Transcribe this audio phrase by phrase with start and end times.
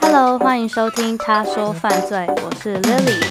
[0.00, 3.24] Hello，欢迎收听《他说犯罪》，我是 Lily。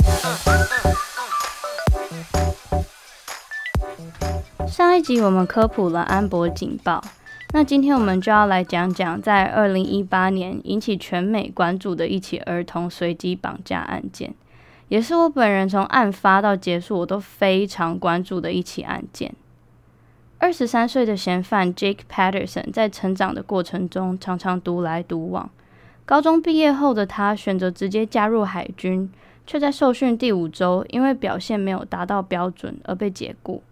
[4.67, 7.03] 上一集我们科普了安博警报，
[7.53, 14.33] 那今天我们就要来讲讲在二零一八年引起全美关注的一起儿童随机绑架案件，
[14.87, 19.35] 也是我本人从案发到结束我都非常关注的一起案件。
[20.43, 25.49] 二十三岁的嫌犯 Jake Patterson 在成长的过程中常常独来独往。
[26.03, 29.09] 高中毕业后的他选择直接加入海军，
[29.47, 33.63] 却在受训第五周因为表现没有达到标准而被解雇。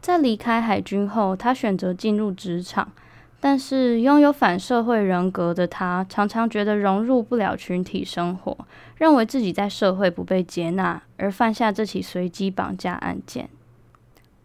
[0.00, 2.92] 在离开海军后，他选择进入职场，
[3.40, 8.56] 但是拥有反社会人格的他常常觉得融入不了群体生活，
[8.96, 13.48] 认为自己在社会不被接纳，而犯下这起随机绑架案件。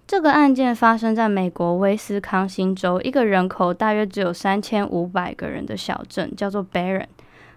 [0.09, 7.05] 这个案件发生在美国威斯康星州一个人口大约只有三千五百个人的小镇，叫做 Barron。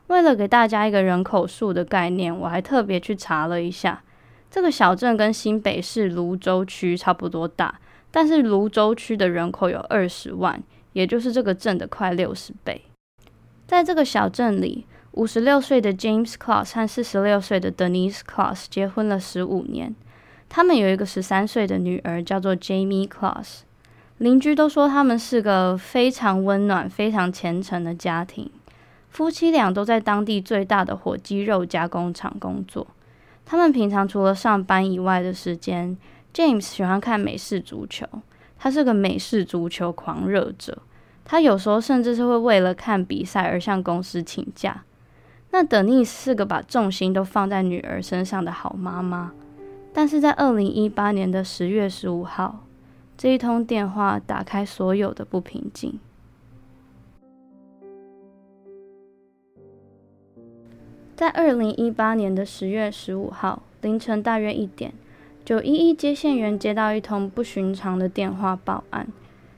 [0.09, 4.03] 为了给大家一个人口数的概念，我还特别去查了一下，
[4.51, 12.83] 这个小镇跟新北市芦洲区差不多大，但是芦洲区的人口有二十万，也就是这个镇的快六十倍。
[13.67, 19.95] 在这个小镇里，五十六岁的 James Class 和四十六岁的 Denise Class 结婚了十五年。
[20.55, 23.61] 他们有一个十三岁的女儿，叫做 Jamie Claus。
[24.19, 28.51] 邻居都说他们是个非常温暖、非常虔诚的家庭。
[29.09, 32.87] 夫妻俩都在当地最大的火鸡肉加工厂工作。
[33.47, 35.97] 他们平常除了上班以外的时间
[36.35, 38.07] ，James 喜欢看美式足球。
[38.59, 40.83] 他是个美式足球狂热者。
[41.25, 44.83] 他有时候甚至是会为了看比赛而向公司请假。
[45.53, 49.33] 那 Denise 是个把重心都放在女儿身上的好妈妈。
[49.93, 52.65] 但是在二零一八年的十月十五号，
[53.17, 56.01] 这一通电话打开所有的不平静。
[61.15, 64.93] 在二零一八年的十月十五号凌晨大约一点，
[65.45, 69.07] 九一一接线员接到一通不寻常的电话报案。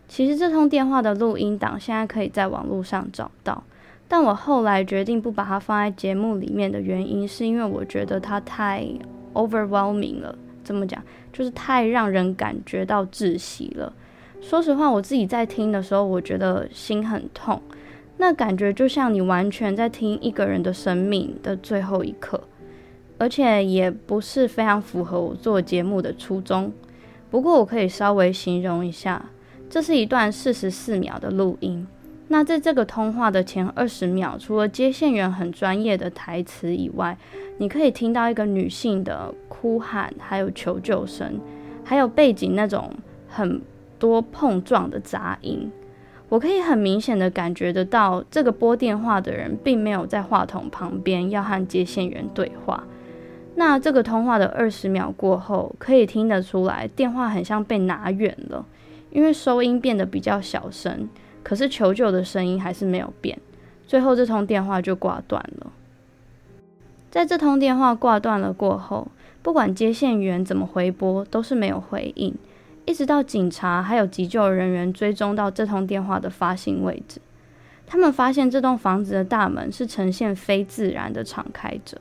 [0.07, 3.65] 其实这通电话的录音档现在可以在网络上找到，
[4.07, 8.87] 但我后来决定不把它放在节目里面的原因，是因为我觉得它太
[9.35, 11.03] overwhelming 了，怎么讲？
[11.33, 13.93] 就是太让人感觉到窒息了。
[14.41, 17.61] 说实话，我自己在听的时候，我觉得心很痛。
[18.17, 22.41] 那感觉就像你完全在听一个人的生命的最后一刻，
[23.19, 26.73] 而且也不是非常符合我做节目的初衷。
[27.31, 29.31] 不过我可以稍微形容一下，
[29.69, 31.87] 这是一段四十四秒的录音。
[32.29, 37.17] 那在这个通话的前二十秒，除了接线员很专业的台词以外，
[37.59, 41.39] 你可以听到一个女性的哭喊，还有求救声，
[41.85, 42.91] 还有背景那种
[43.29, 43.61] 很
[43.99, 45.71] 多碰撞的杂音。
[46.31, 52.83] 我可以很明显的感觉得到，这个拨电话的人并没有在话筒旁边要和接线员对话。
[53.57, 58.65] 那这个通话的二十秒过后，可以听得出来，电话很像被拿远了，
[59.11, 61.09] 因为收音变得比较小声。
[61.45, 63.39] 可是求救的声音还是没有变，
[63.87, 65.71] 最后这通电话就挂断了。
[67.11, 69.07] 在这通电话挂断了过后，
[69.41, 72.35] 不管接线员怎么回拨，都是没有回应，
[72.87, 77.21] 一直到警察还有急救人员追踪到这通电话的发信位置，
[77.87, 82.01] 他们发现这栋房子的大门是呈现非自然的敞开着，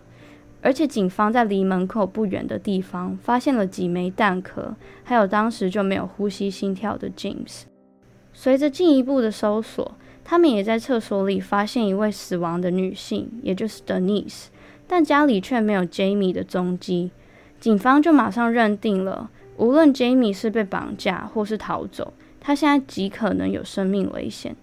[0.61, 4.73] 而且警方在离门口不远的地方发现了几枚弹壳，
[5.03, 7.63] 还有当时就没有呼吸心跳的 James。
[8.33, 14.45] 随着进一步的搜索，他们也在厕所里发现一位死亡的女性，也就是 Denise，
[14.87, 17.11] 但家里却没有 Jamie 的踪迹。
[17.59, 24.55] 警方就马上认定了，无论 Jamie 是被绑架或是逃走，他现在极可能有生命危险。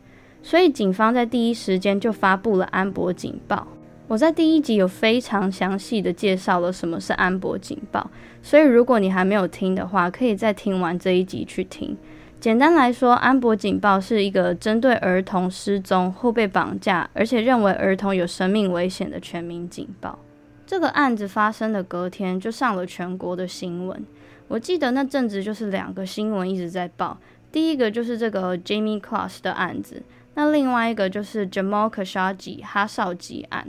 [0.43, 3.67] 所以警方在第一时间就发布了安博警报。
[4.09, 8.11] 我在第一集有非常详细的介绍了什么是安博警报，
[8.43, 11.97] 所以如果你还没有听的话，可以再听完这一集去听。
[12.41, 20.19] 简单来说，安博警报是一个针对儿童失踪或被绑架，而且认为儿童有生命危险的全民警报。
[20.67, 24.03] 这个案子发生的隔天就上了全国的新闻。
[24.49, 27.19] 我记得那阵子就是两个新闻一直在报，
[27.53, 33.69] 第一个就是这个 Jamie Claus 的案子，那另外一个就是 Jamal Khashoggi 哈少吉案。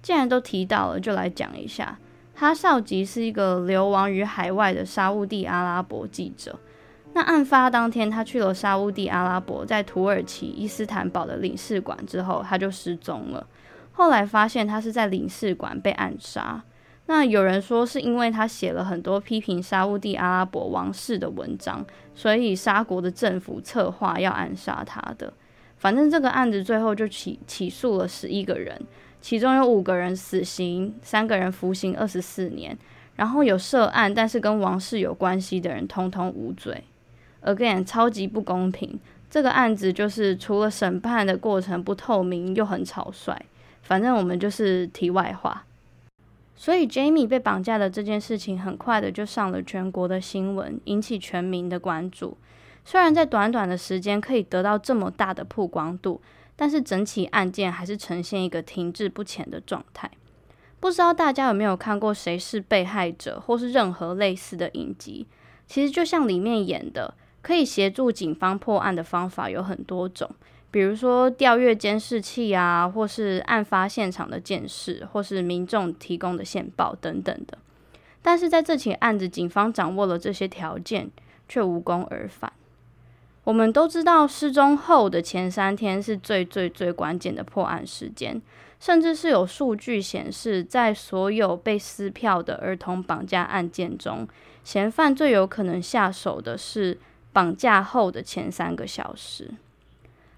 [0.00, 1.98] 既然都提到了，就来讲一下。
[2.34, 6.56] 哈少吉是一个流亡于海外的沙乌地阿拉伯记者。
[7.14, 13.46] 那案发当天，他去了沙乌地阿拉伯，在土耳其伊斯坦堡的领事馆之后，他就失踪了。
[13.92, 16.62] 后来发现他是在领事馆被暗杀。
[17.06, 25.32] 那有人说是因为他写了很多批评沙乌地阿拉伯王室的文章，所以沙国的政府策划要暗杀他的。
[25.76, 28.80] 反正这个案子最后就起起诉了十一个人，
[29.20, 32.78] 其中有五个人死刑，三个人服刑二十四年，
[33.16, 36.84] 然后有涉案但是跟王室有关系的人通通无罪。
[37.44, 38.98] Again，超级不公平。
[39.30, 43.36] 这个案子就是除了审判的过程不透明又很草率，
[43.82, 45.64] 反正我们就是题外话。
[46.54, 52.36] 所以 Jamie 被绑架的这件事情很快的就上了全国的新闻，引起全民的关注。
[52.84, 56.20] 虽然在短短的时间可以得到这么大的曝光度，
[56.54, 60.10] 但是整起案件还是呈现一个停滞不前的状态。
[60.78, 65.26] 不知道大家有没有看过《谁是被害者》或是任何类似的影集？
[65.66, 70.30] 其实就像里面演的，可以协助警方破案的方法有很多种，
[70.70, 77.58] 比如说调阅监视器啊，或是案发现场的监视，或是民众提供的线报等等的。
[78.22, 81.10] 但是在这起案子，警方掌握了这些条件，
[81.48, 82.52] 却无功而返。
[83.42, 88.40] 我们都知道，失踪后的前三天是最最最关键的破案时间，
[88.78, 94.28] 甚至是有数据显示，在所有被撕票的儿童绑架案件中，
[94.62, 96.96] 嫌犯最有可能下手的是
[97.32, 99.50] 绑架后的前三个小时。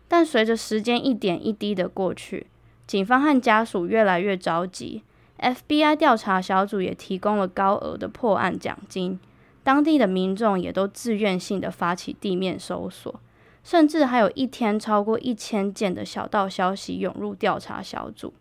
[0.07, 2.47] 但随着时间一点一滴的过去，
[2.87, 5.03] 警方和家属越来越着急
[5.39, 9.19] ，FBI 调查小组也提供了高额的破案奖金。
[9.63, 13.19] 当地的民众也都自愿性的发起地面搜索，
[13.65, 18.35] 甚至还有一天超过一千件的小道消息涌入调查小组，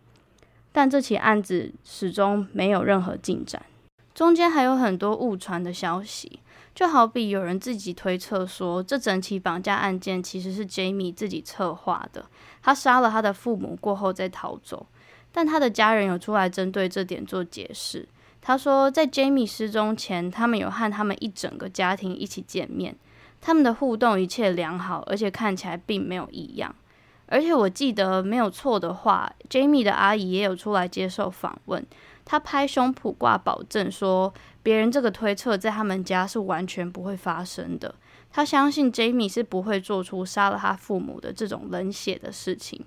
[0.70, 3.62] 但这起案子始终没有任何进展。
[4.14, 6.40] 中间还有很多误传的消息，
[6.74, 12.26] 就好比有人自己推测说，这整起绑架案件其实是 Jamie 自己策划的，
[12.62, 14.86] 他杀了他的父母过后再逃走，
[15.30, 18.08] 但他的家人有出来针对这点做解释。
[18.40, 22.96] 他说，在 Jamie 失踪前，他们有和他们一整个家庭一起见面，
[23.40, 26.74] 他们的互动一切良好，而且看起来并没有异样。
[27.26, 31.86] 而且我记得没有错的话，Jamie 的阿姨也有出来接受访问，
[32.26, 34.34] 她拍胸脯挂保证说，
[34.64, 37.94] 别人这个推测在他们家是完全不会发生的。
[38.32, 42.84] 他相信 Jamie 是不会做出杀了他父母的这种冷血的事情。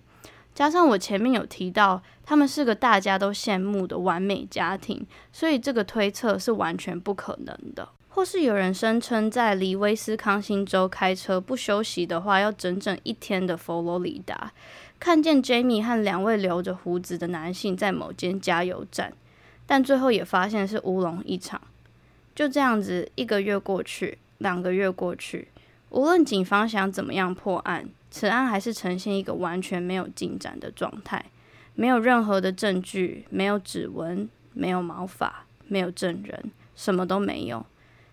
[0.54, 7.88] 加上我前面有提到，他们是个大家都羡慕的完美家庭，所以这个推测是完全不可能的。
[8.10, 14.52] 或是有人声称，在离威斯康星州开车不休息的话，要整整一天的佛罗里达，
[15.00, 19.14] 看见 Jamie 和两位留着胡子的男性在某间加油站，
[19.68, 21.62] 但最后也发现是乌龙一场。
[22.34, 25.50] 就这样子，一个月过去，两个月过去，
[25.90, 27.88] 无论警方想怎么样破案。
[28.10, 31.26] 此案还是呈现一个完全没有进展的状态，
[31.76, 37.66] 没有任何的证据，没有指纹，没有毛发，没有证人，什么都没有。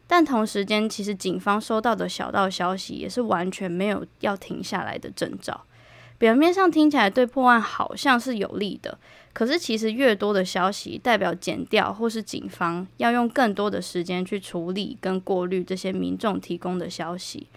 [0.07, 5.65] 但同时间，其实警方收到的小道消息也是完全没有要停下来的征兆。
[6.25, 8.99] 表面上听起来对破案好像是有利的，
[9.35, 17.49] 可是其实越多的消息，代表减掉或是警方要用更多的时间去处理跟过滤这些民众提供的消息。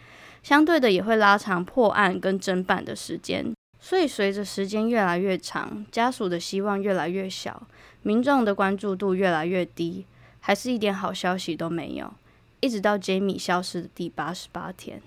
[0.43, 7.65] 相对的也会拉长破案跟侦办的时间，所以随着时间越来越长，家属的希望越来越小，
[8.01, 10.05] 民众的关注度越来越低，
[10.41, 12.13] 还是一点好消息都没有，
[12.59, 15.01] 一直到 Jamie 消失的第八十八天。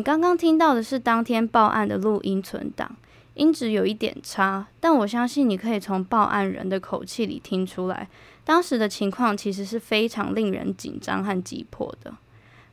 [0.00, 2.96] 你刚刚听到的是当天报案的录音存档，
[3.34, 8.08] 音质有一点差，但我相信你可以从报案人的口气里听出来。
[8.42, 12.14] 当时的情况其实是非常令人紧张和急迫的。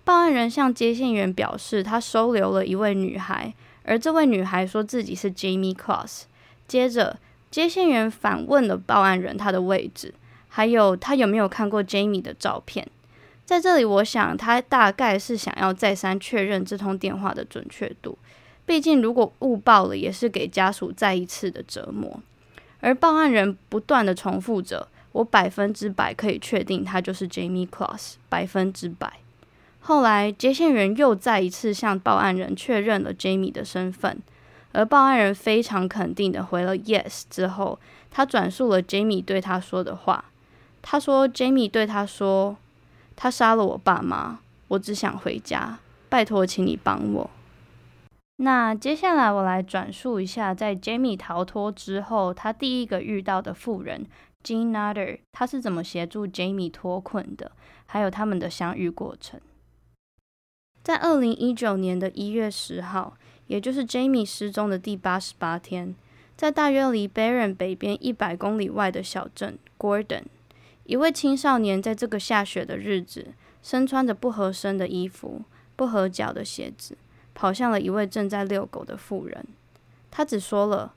[0.05, 3.53] 报案人向接线员表示，他收留了一位女孩，
[3.83, 6.21] 而这位女孩说自己是 Jamie Cross。
[6.65, 7.19] 接着，
[7.51, 10.13] 接线员反问了报案人他的位置，
[10.47, 12.87] 还有他有没有看过 Jamie 的照片。
[13.47, 18.17] 在这里，我想他大概是想要再三确认这通电话的准确度。
[18.65, 22.19] 毕竟，如果误报了，也是给家属再一次的折磨。
[22.81, 24.89] 而报案人不断地重复着。
[25.13, 29.13] 我百分之百可以确定，他就是 Jamie Klaas，百分之百。
[29.79, 34.21] 后来接线员又再一次向报案人确认了 Jamie 的身份，
[34.73, 37.79] 而报案人非常肯定的回了 Yes 之后，
[38.11, 40.25] 他转述了 Jamie 对他说的话。
[40.81, 42.57] 他说：“Jamie 对他说，
[43.17, 47.29] 他杀了我爸妈，我只想回家，拜托，请你帮我。”
[48.39, 54.05] 那接下来我来转述一下，在 Jamie 逃脱之后，他第一个遇到的妇人
[54.43, 57.51] Jean Nutter，他是怎么协助 Jamie 脱困的，
[57.87, 59.41] 还有他们的相遇过程。
[60.83, 65.95] 在二零一九年的一月十号，也就是 Jamie 失踪的第八十八天，
[66.35, 70.25] 在大约离 Barron 北边一百公里外的小镇 Gordon，
[70.87, 73.27] 一位青少年在这个下雪的日子，
[73.61, 75.43] 身穿着不合身的衣服、
[75.75, 76.97] 不合脚的鞋子。
[77.35, 79.45] 跑向了一位正在遛狗的妇人，
[80.09, 80.93] 他只说了：“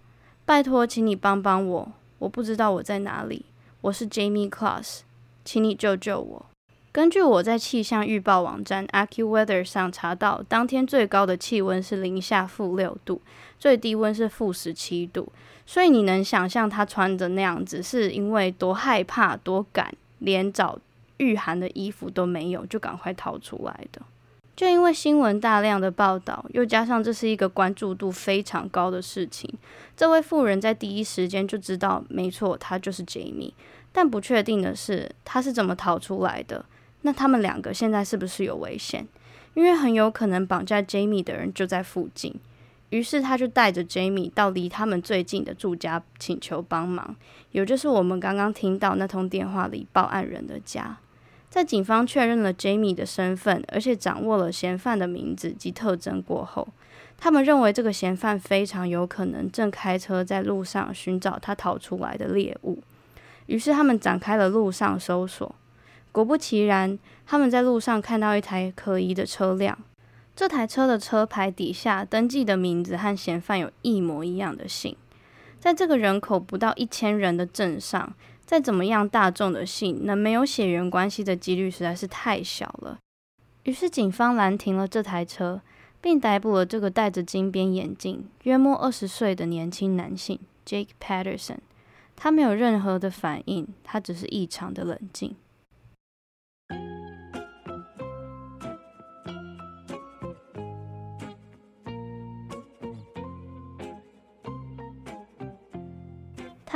[0.46, 3.44] 拜托，请你帮帮我，我不知道我在哪里，
[3.82, 5.00] 我是 Jamie Claus，
[5.44, 6.46] 请你救救我。”
[6.92, 13.20] 根据我在气象预报网站 AccuWeather 上查到，当天最高的气温是零下负六度，
[13.58, 15.30] 最低温是负十七度，
[15.70, 20.76] 所以你能想象他穿着那样子，是因为多害怕、多赶，连找
[21.18, 24.02] 御寒的衣服都没有，就赶快逃出来的。
[24.56, 29.48] 就因为新闻大量的报道，又加上这是一个关注度非常高的事情，
[29.96, 33.52] 这位妇人在第一时间就知道，没错，他就是 Jamie。
[33.92, 36.64] 但不确定的是，他是怎么逃出来的？
[37.02, 39.06] 那他们两个现在是不是有危险？
[39.54, 42.34] 因为很有可能绑架 Jamie 的人就在附近。
[42.90, 47.16] 于是他就带着 Jamie 到离他们最近的住家，请求帮忙，
[47.52, 50.98] 也就是我们刚刚听到那通电话里报案人的家。
[51.48, 56.68] 在警方确认了 Jamie 的身份，而且掌握了嫌犯的名字及特征过后，
[57.18, 62.82] 他们认为这个嫌犯非常有可能正开车在路上寻找他逃出来的猎物。
[63.46, 65.52] 于是他们展开了路上搜索。
[66.12, 69.76] 果不其然，他们在路上看到一台可疑的车辆。
[70.40, 74.96] 这台车的车牌底下登记的名字和嫌犯有一模一样的姓。
[75.58, 78.14] 在这个人口不到一千人的镇上，
[78.46, 82.96] 再怎么样大众的姓，能没有血缘关系的几率实在是太小了。
[83.64, 85.60] 于是警方拦停了这台车，
[86.00, 91.58] 并逮捕了这个戴着金边眼镜、约莫二十岁的年轻男性 Jake Patterson。
[92.16, 95.36] 他没有任何的反应，他只是异常的冷静。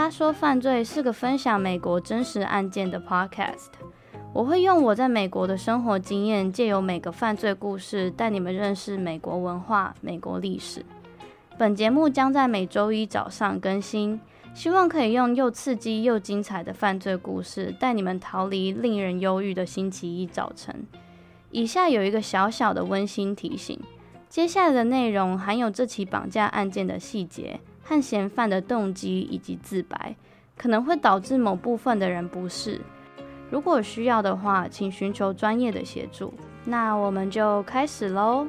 [0.05, 3.71] 他说：“犯罪是个分享美国真实案件的 podcast。
[4.35, 10.85] 我会用我在美国的生活经验，借由每个犯罪故事，带你们认识美国文化、美国历史。
[11.57, 14.21] 本节目将在每周一早上更新，
[14.53, 20.87] 希望可以用又刺激又精彩的犯罪故事，带你们逃离令人忧郁的星期一早晨。
[21.51, 23.81] 以下有一个小小的温馨提醒：
[24.29, 30.17] 接下来的内容含有这起绑架案件的细节。”和嫌犯的动机以及自白，
[30.57, 32.81] 可能会导致某部分的人不适。
[33.51, 36.35] 如果需要的话，请寻求专业的协助。
[36.65, 38.47] 那我们就开始喽。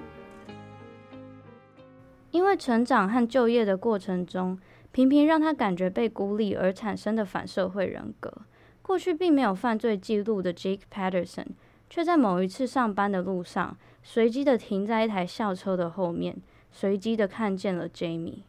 [2.32, 4.58] 因为成长和就业的过程中，
[4.92, 8.34] 频频让他感觉被孤立而产生的反社会人格。
[8.82, 11.48] 过去并没有犯罪记录的 Jake Patterson，
[11.90, 16.38] 却在某一次上班的路上，随机的停在一台校车的后面，
[16.72, 18.40] 随机的看见了 Jamie。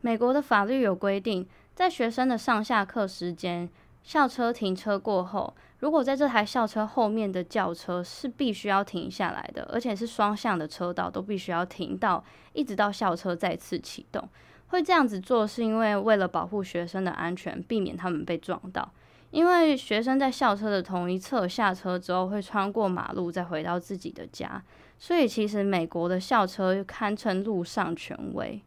[0.00, 3.68] 美国的法律有规定，在学生的上下课时间，
[4.02, 14.26] 校车停车过后，如果在这台校车后面的轿车是必须要停下来的，而且是双向的车道都必须要停到，一直到校车再次启动。
[14.68, 18.90] 会这样子做，是因为为了保护学生的安全，避免他们被撞到。
[19.30, 24.62] 因为学生在校车的同一侧下车之后，会穿过马路再回到自己的家，
[24.98, 28.62] 所以其实美国的校车堪称路上权威。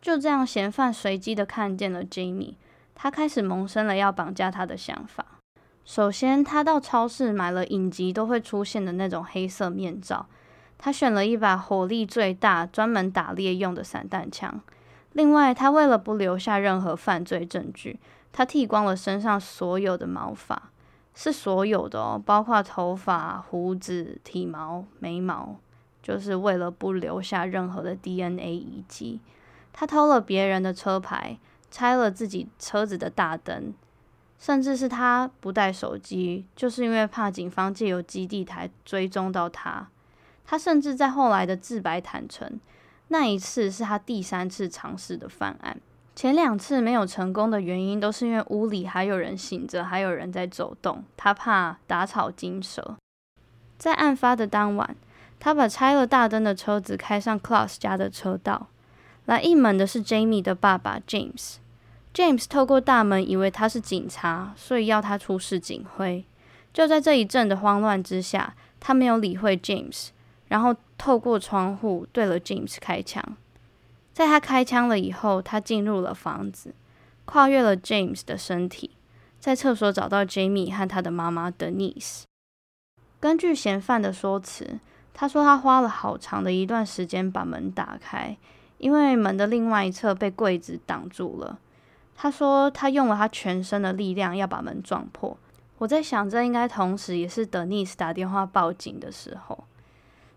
[0.00, 2.54] 就这样，嫌犯随机的看见了 Jamie，
[2.94, 5.24] 他开始萌生了要绑架他的想法。
[5.84, 10.26] 首先，他到超市买了影集都会出现的那种黑色面罩，
[10.78, 14.60] 他选了一把火力最大、专门打猎用的散弹枪。
[15.12, 17.98] 另外，他为了不留下任何犯罪证据，
[18.32, 20.70] 他剃光了身上所有的毛发，
[21.14, 25.56] 是所有的哦，包括头发、胡子、体毛、眉毛，
[26.02, 29.20] 就是为了不留下任何的 DNA 遗迹。
[29.80, 31.38] 他偷了别人的车牌，
[31.70, 33.72] 拆了自己车子的大灯，
[34.38, 39.88] 甚至是他不带手机，就是因为怕警方借由基地台追踪到他。
[40.44, 42.60] 他甚至在后来的自白坦诚，
[43.08, 45.80] 那一次是他第三次尝试的犯案，
[46.14, 52.98] 前两次没有成功的原因都是因为屋里还有人醒着，还有人在走动，他怕打草惊蛇。
[53.78, 54.94] 在案发的当晚，
[55.38, 58.66] 他把拆了大灯的车子开上 Class 家的车道。
[59.30, 61.58] 来应门的是 Jamie 的爸爸 James。
[62.12, 66.24] James 透过大门以为他是警察，所以要他出示警徽。
[66.74, 70.08] 就在这一阵的慌乱之下，他没有理会 James，
[70.48, 73.24] 然后透过窗户对了 James 开枪。
[74.12, 76.74] 在他开枪了以后，他进入了房子，
[77.24, 78.90] 跨越了 James 的身体，
[79.38, 82.24] 在厕所找到 Jamie 和他的妈妈 Denise。
[83.20, 84.80] 根据嫌犯的说辞，
[85.14, 88.36] 他说他花了好长的一段时间把门打开，
[88.80, 91.58] 因为门的另外一侧被柜子挡住了。
[92.16, 95.36] 他说他用了他全身的力量要把门撞破。
[95.78, 99.64] 我在想，这应该同时也是 Denise 打电话报警的时候。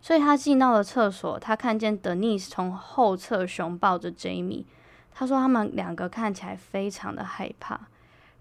[0.02, 4.66] 所以他进到了厕所，他看见 Denise 从后侧熊抱着 Jamie。
[5.14, 7.80] 他说他们两个看起来非常的害怕，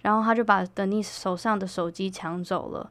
[0.01, 2.91] 然后他就把 Denise 手上的手机抢走了。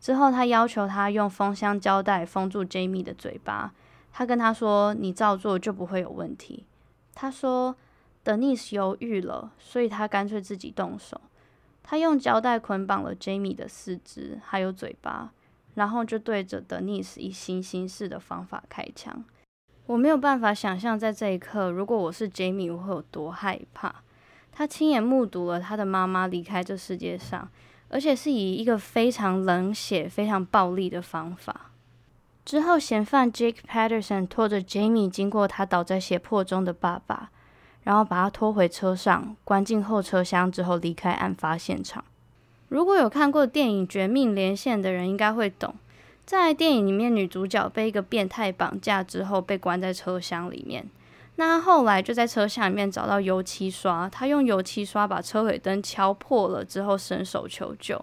[0.00, 3.72] 之后他要求他用封箱胶带封住 Jamie 的嘴巴。
[4.18, 6.66] 他跟他说：“你照做就不会有问题。”
[7.14, 7.76] 他说
[8.24, 11.20] Denise 犹豫了，所以他干脆自己动手。
[11.84, 15.30] 他用胶带捆绑了 Jamie 的四肢还有嘴巴。
[15.74, 19.24] 然后就对着 Denise 以行刑式的方法开枪。
[19.86, 24.02] 我没有办法想象在这一刻，如果我是 Jamie，我会有多害怕。
[24.50, 27.48] 他亲眼目睹了他的妈妈离开这世界上，
[27.90, 31.70] 而且是以一个非常冷血、非常暴力的方法。
[32.48, 37.28] 之后，嫌犯 Jake Patterson 拖着 Jamie 经过他倒在血泊中的爸爸，
[37.82, 42.02] 然后把他拖回车上，关进后车厢之后离开案发现场。
[42.70, 45.74] 如果有看过电影《绝命连线》的人，应该会懂，
[46.24, 50.88] 在电影里面，女主角被一个变态绑架之后，被关在车厢里面。
[51.36, 58.02] 那后来就在车厢里面找到油漆刷，她用油漆刷把车尾灯敲破了之后，伸手求救。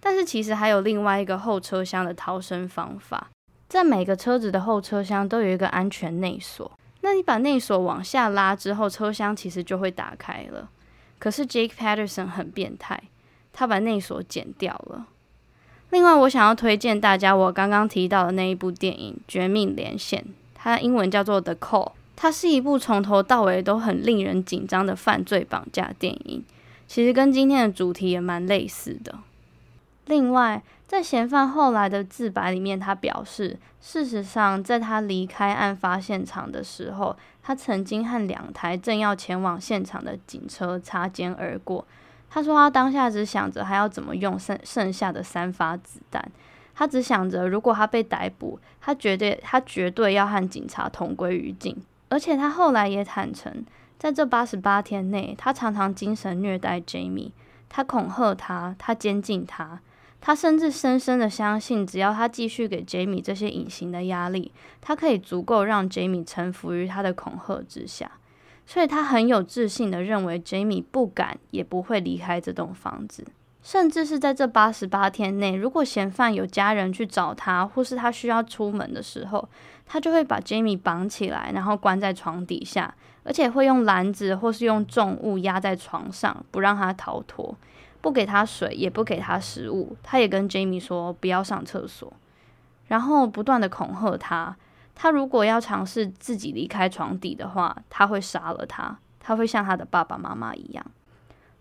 [0.00, 3.28] 但是其实还有另外一个后车厢的逃生方法，
[3.68, 6.70] 在每个车子的后车厢都有一个安全内锁。
[7.02, 10.68] 那你把内锁往下拉之后，车厢其实就会打开了。
[11.18, 13.02] 可是 Jake Patterson 很变态。
[13.50, 15.08] 他把内锁剪掉了。
[15.90, 20.22] 另外，我想要推荐大家我刚刚提到的那一部电影《绝命连线》，
[20.54, 26.44] 它的英文叫做《The Call》，它是一部从头到尾都很令人紧张的犯罪绑架电影。
[26.86, 29.18] 其实跟今天的主题也蛮类似的。
[30.08, 41.86] 另外，在嫌犯后来的自白里面，他表示，事实上，在他离开案发现场的时候，他曾经和两台正要前往现场的警车擦肩而过。
[42.30, 46.30] 他说他当下只想着还要怎么用剩剩下的三发子弹，
[46.74, 51.76] 他只想着如果他被逮捕，他绝对他绝对要和警察同归于尽。
[52.08, 53.64] 而且他后来也坦诚，
[53.98, 57.32] 在这八十八天内，他常常精神虐待 Jamie，
[57.68, 59.80] 他恐吓他，他监禁他，
[60.20, 68.10] 他甚至深深的相信，只要他继续给 Jamie 这些隐形的压力，他可以足够让 Jamie 臣服于他的恐吓之下。
[68.66, 73.24] 所以他很有自信的认为，Jamie 不敢也不会离开这栋房子，
[73.62, 79.48] 甚至是在这八十八天内，如果嫌犯有家人去找他，或是他需要出门的时候，
[79.86, 87.56] 他就会把 Jamie 绑起来，然后关在床底下，而且会用篮子或是用重物压在床上，不让他逃脱，
[88.00, 89.96] 不给他水，也不给他食物。
[90.02, 92.12] 他也跟 Jamie 说不要上厕所，
[92.86, 94.56] 然后不断的恐吓他。
[94.94, 98.98] 他如果要尝试自己离开床底的话，他会杀了他。
[99.20, 100.84] 他会像他的爸爸妈妈一样。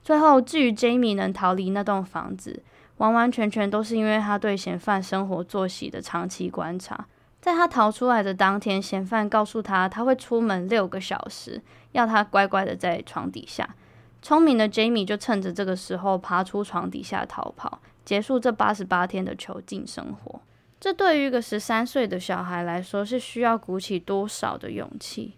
[0.02, 2.64] 最后，至于 Jamie 能逃离那栋房子，
[2.98, 7.08] 完完全全都是因为他对嫌犯生活作息的长期观察。
[7.42, 13.76] 在他逃出来的当天，嫌犯告诉他他会出门六个小时，要他乖乖的在床底下。
[14.28, 20.42] 聪明的 Jamie 就趁着这个时候爬出床底下逃跑，结束这八十八天的囚禁生活。
[20.82, 25.36] 这对于一个十三岁的小孩来说，是需要鼓起多少的勇气？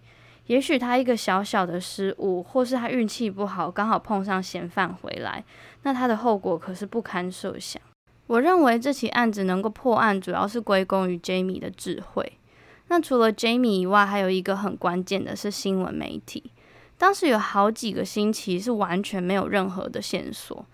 [0.47, 5.45] 也许他一个小小的失误，或是他运气不好，刚好碰上嫌犯回来，
[5.83, 7.79] 那他的后果可是不堪设想。
[8.25, 12.39] 我认为这起案子能够破案，主要是归功于 Jamie 的智慧。
[12.87, 16.51] 那除了 Jamie 以外，还有一个很关键的是新闻媒体。
[16.99, 20.65] 当时有好几个星期是完全没有任何的线索。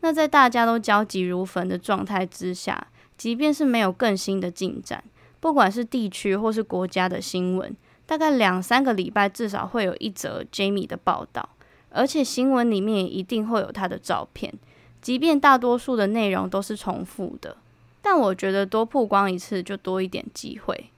[0.00, 2.86] 那在大家都焦急如焚的状态之下，
[3.18, 5.02] 即便是没有更新的进展，
[5.40, 11.48] 不管是地区或是国家的新闻，大概两三个礼拜至少会有一则 Jamie 的报道，
[11.90, 14.54] 而且新闻里面也一定会有他的照片，
[15.00, 17.56] 即便大多数的内容都是重复的，
[18.00, 20.90] 但我觉得多曝光一次就多一点机会。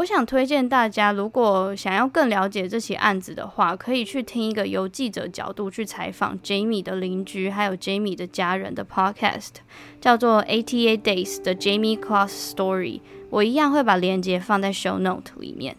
[0.00, 9.56] 我想推荐大家，如果想要更了解这起案子的话，可以去听一个由记者角度去采访 Jamie 的邻居，还有 Jamie 的家人的 podcast，
[10.00, 12.98] 叫做《ATA Days 的 Jamie class Story》。
[13.28, 15.76] 我一样会把链接放在 show note 里面。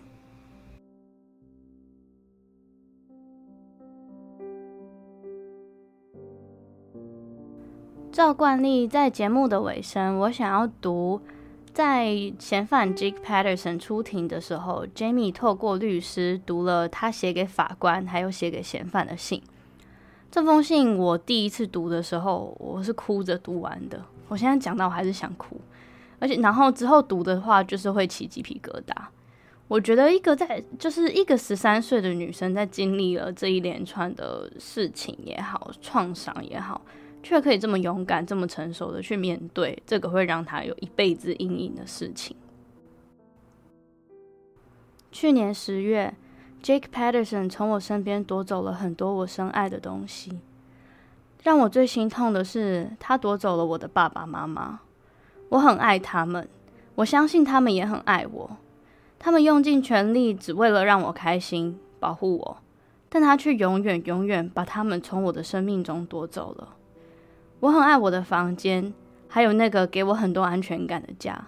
[8.12, 11.20] 照惯例，在节目的尾声，我想要读。
[11.74, 19.42] 在嫌犯 Jake Patterson 出庭的时候，Jamie 透过律师读了他写给法官还有写给嫌犯的信。
[20.30, 24.04] 这封信我第一次读的时候，我是哭着读完的。
[24.28, 25.60] 我现在讲到我还是想哭，
[26.20, 28.94] 而且然后之后读的话，就是会起鸡皮疙瘩。
[29.68, 36.82] 我觉得一个在就是一个十三岁的女生，在经历了这一连串的事情也好，创伤也好，
[37.24, 42.36] 却可以这么勇敢、这么成熟的去面对这个会让他有一辈子阴影的事情。
[45.12, 46.14] 去年十月
[46.64, 50.40] ，Jake Patterson 从我身边夺走了很多我深爱的东西。
[51.44, 54.82] 让我最心痛的是，他夺走了我的爸爸妈妈。
[55.50, 56.48] 我很爱他们，
[56.96, 58.58] 我相信他们也很爱我。
[59.18, 62.58] 他们用尽全力，只为了让我开心，保护我，
[63.10, 66.76] 但他却永远、永远把他们从我的生命中夺走了。
[67.62, 68.93] 我很爱我的房间，
[69.28, 71.47] 还有那个给我很多安全感的家，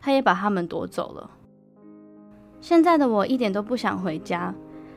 [0.00, 1.30] 他也把他们夺走了。
[2.60, 4.54] 现在的我一点都不想回家，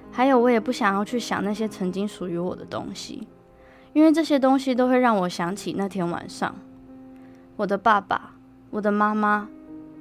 [0.10, 3.28] 还有我也不想要去想那些曾经属于我的东西，
[3.92, 6.56] 因为这些东西都会让我想起那天晚上，
[7.58, 8.34] 我的爸爸、
[8.70, 9.48] 我的妈妈、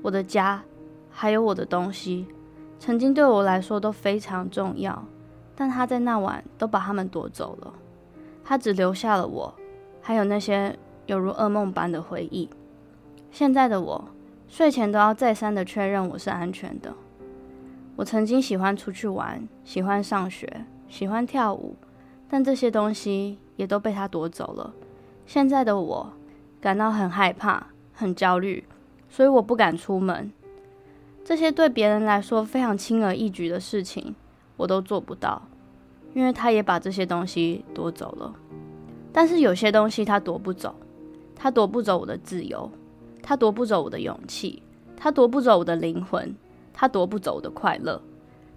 [0.03, 0.63] 我的家。
[1.19, 2.27] 还有我的东西，
[2.79, 5.03] 曾经对我来说都非常重要，
[5.55, 7.73] 但他在那晚都把他们夺走了。
[8.45, 9.55] 他只留下了我，
[10.07, 12.49] 还有那些犹如噩梦般的回忆。
[13.33, 14.05] 现在的我，
[14.47, 16.95] 睡前都要再三的确认我是安全的。
[17.97, 21.75] 我曾经喜欢出去玩，喜欢上学，喜欢跳舞，
[22.29, 24.73] 但这些东西也都被他夺走了。
[25.27, 26.13] 现在的我
[26.61, 28.63] 感到很害怕，很焦虑，
[29.09, 30.31] 所以我不敢出门。
[31.25, 34.15] 这些对别人来说非常轻而易举的事情，
[34.57, 35.43] 我都做不到，
[36.15, 38.33] 因为他也把这些东西夺走了。
[39.17, 40.75] 但是有些东西他夺不走，
[41.35, 42.71] 他夺不走我的自由，
[43.23, 44.63] 他夺不走我的勇气，
[44.95, 46.37] 他夺不走我的灵魂，
[46.75, 48.03] 他夺不走我的快乐。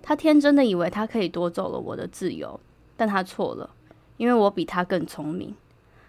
[0.02, 2.60] 他天真的以为他可以夺走了我的自由，
[2.98, 3.70] 但他错了，
[4.18, 5.56] 因为我比他更聪明。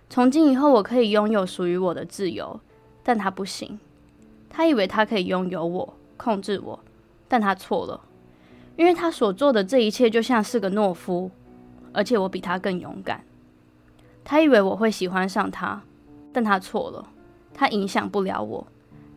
[0.08, 2.58] 从今以后，我可以拥有属于我的自由，
[3.04, 3.78] 但他不行。
[4.48, 5.94] 他以为他可以拥有我。
[6.16, 6.80] 控制我，
[7.28, 8.00] 但他错了，
[8.74, 11.30] 因为他所做的这一切就像是个懦夫，
[11.92, 13.24] 而且我比他更勇敢。
[14.30, 15.82] 他以为我会喜欢上他，
[16.32, 17.04] 但他错了，
[17.52, 18.64] 他影响不了我，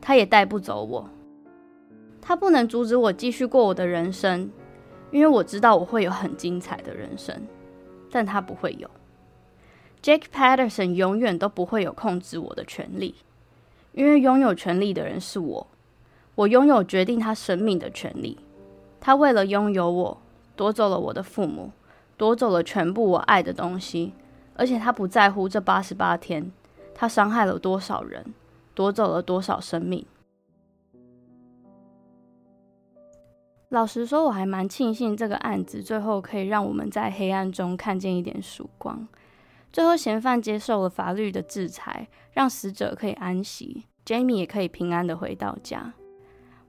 [0.01, 1.07] 他也带不走我。
[2.19, 4.49] 他不能阻止我继续过我的人生，
[5.11, 7.43] 因为我知道我会有很精彩的人生，
[8.09, 8.89] 但他不会有。
[10.01, 13.13] Jack Patterson 永远都不会有控制我的权利，
[13.91, 15.67] 因为拥有权利的人是我。
[16.33, 18.39] 我拥有决定他生命的权利。
[18.99, 20.17] 他为了拥有我，
[20.55, 21.69] 夺走了我的父母，
[22.17, 24.13] 夺走了全部我爱的东西，
[24.55, 26.51] 而且他不在乎这八十八天，
[26.93, 28.33] 他伤害了多少人，
[28.73, 30.05] 夺走了多少生命。
[33.69, 39.07] 老实说，我还蛮庆幸这个案子最后可以让我们在黑暗中看见一点曙光。
[39.71, 45.93] 最后，嫌犯接受了法律的制裁，让死者可以安息，Jamie 也可以平安的回到家。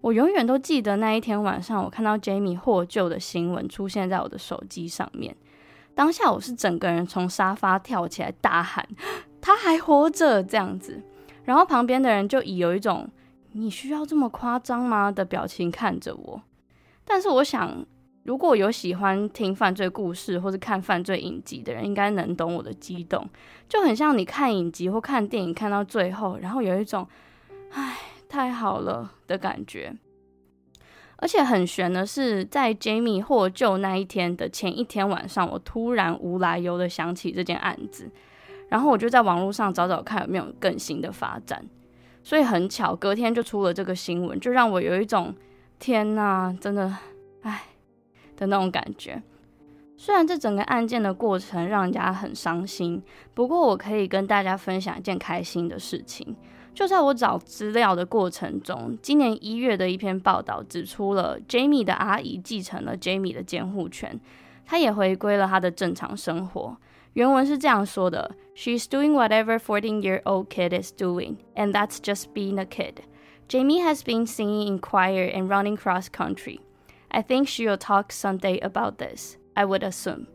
[0.00, 5.36] 我永远都记得那一天晚上，我看到 Jamie 获救的新闻出现在我的手机上面。
[5.94, 8.86] 当下我是整个人从沙发跳起来，大喊
[9.40, 11.02] ：“他还活着！”这样子，
[11.44, 13.08] 然后旁边的人就以有一种
[13.52, 16.42] “你需要这么夸张吗”的表情看着我。
[17.04, 17.84] 但是我想，
[18.24, 23.28] 如果有喜欢听犯罪故事或是看犯罪影集的人，应该能懂我的激动，
[23.68, 27.06] 就很像你看影集或看电影看到最后，然后有一种
[27.72, 27.96] “唉”。
[28.26, 29.94] 太好了的感觉，
[31.16, 38.10] 而且很悬的是，在 Jamie 获救那一天的前一天晚上，我突然无来由的想起这件案子，
[38.68, 41.64] 然后我就在网络上找找看有没有更新的发展，
[42.22, 45.34] 所以很巧，隔天就出了这个新闻，就让我有一种
[45.78, 46.94] 天哪，真的
[47.42, 47.62] 唉
[48.36, 49.22] 的那种感觉。
[49.96, 53.00] 虽然这整个案件的过程让人家很伤心，
[53.32, 56.36] 不过我可以跟大家分享一件开心的事情。
[56.74, 64.18] 就在我找资料的过程中，今年一月的一篇报道指出了 Jamie 的阿姨继承了 Jamie 的监护权，
[64.66, 66.76] 她也回归了她的正常生活。
[67.12, 72.94] 原文是这样说的：She's doing whatever fourteen-year-old kid is doing, and that's just being a kid.
[73.48, 76.58] Jamie has been singing in choir and running cross country.
[77.08, 79.36] I think she'll talk someday about this.
[79.54, 80.26] I would assume.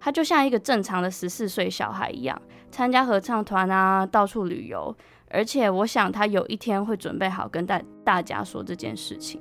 [0.00, 4.96] 她就像一个正常的十四岁小孩一样，参加合唱团啊，到处旅游。
[5.30, 9.40] 而且我想，他有一天会准备好跟大大家说这件事情。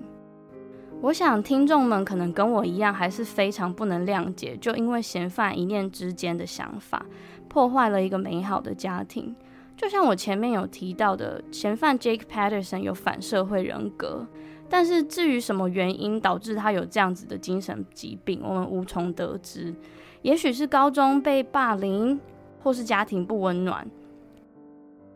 [1.02, 7.06] 我想听众们可能跟我一样，还是非常不能谅解，就因为嫌犯一念之间的想法，
[7.48, 9.36] 破坏了一个美好的家庭，
[9.76, 14.26] 就像我前面有提到的，嫌犯 Jake Patterson 有反社会人格，
[14.68, 19.76] 但是至于什么原因导致他有这样子的精神疾病，我们无从得知。
[20.24, 22.20] 也许是高中被霸凌，
[22.64, 23.86] 或是家庭不温暖。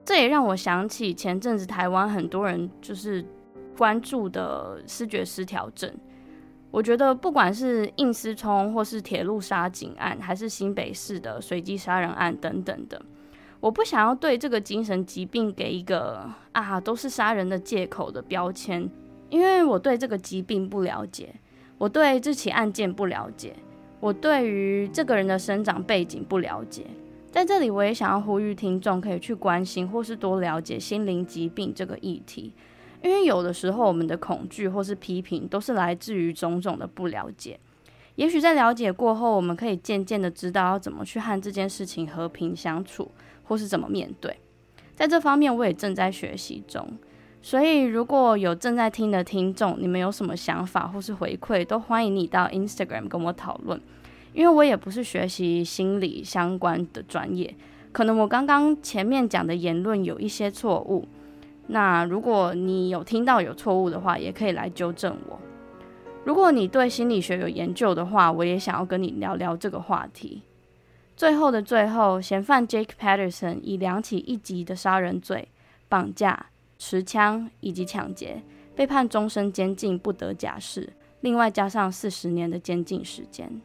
[0.09, 3.23] 这也让我想起前阵子台湾很多人就是
[3.77, 5.93] 关注的视觉失调症。
[6.71, 12.99] 我觉得不管是应思聪，或是铁路杀警案，还是新北市的随机杀人案等等的。
[13.59, 18.89] 我不想要对这个精神疾病给一个啊都是杀人的借口的标签，
[19.29, 21.35] 因为我对这个疾病不了解，
[21.77, 23.55] 我对这起案件不了解，
[23.99, 26.87] 我对于这个人的生长背景不了解。
[27.31, 32.53] 在这里，我也想要呼吁听众可以去关心或是多了解心灵疾病这个议题，
[33.03, 37.59] 因为有的时候我们的恐惧或是批评都是来自于种种的不了解。
[38.15, 43.11] 也许在了解过后，我们可以渐渐的知道要怎么去和这件事情和平相处。
[43.49, 44.37] 或是怎么面对，
[44.93, 46.87] 在这方面我也正在学习中。
[47.41, 53.81] 所以如果有正在听的听众，你们有什么想法或是回馈，都欢迎你到 Instagram 跟我讨论。
[54.33, 57.55] 因为我也不是学习心理相关的专业，
[57.91, 61.07] 可能我刚刚前面讲的言论有一些错误。
[61.67, 65.39] 那如果你有听到有错误的话，也可以来纠正我。
[66.25, 70.41] 如果你对心理学有研究的话，我也想要跟你聊聊这个话题。
[71.15, 75.49] 最后的最后，嫌犯 Jake Patterson 以两起一级的杀人罪、
[75.87, 78.41] 绑架、持枪以及抢劫，
[78.75, 83.61] 被判终身监禁不得假释，另外加上四十年的监禁时间。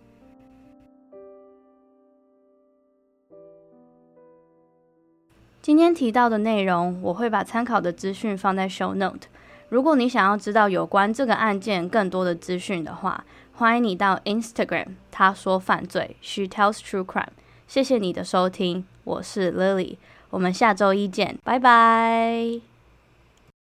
[5.64, 9.29] 今天提到的内容，我会把参考的资讯放在 Show Note。
[9.70, 13.24] 如果你想要知道有关这个案件更多的资讯的话，
[13.55, 17.29] 欢迎你到 Instagram，他说犯罪，She tells true crime。
[17.66, 19.96] 谢谢你的收听，我是 Lily，
[20.29, 22.73] 我们下周一见，拜拜。